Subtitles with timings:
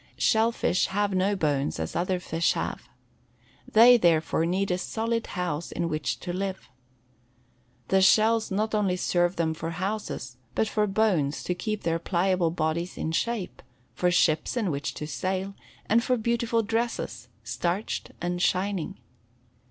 [0.17, 2.89] Shell fish have no bones as other fish have.
[3.71, 6.69] They, therefore, need a solid house in which to live.
[7.89, 12.49] The shells not only serve them for houses, but for bones to keep their pliable
[12.49, 13.61] bodies in shape,
[13.93, 15.53] for ships in which to sail,
[15.85, 18.97] and for beautiful dresses, starched and shining.